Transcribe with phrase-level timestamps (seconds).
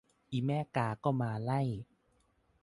[0.31, 1.61] อีแม่กาก็มาไล่